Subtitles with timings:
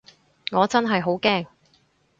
[0.51, 1.45] 我真係好驚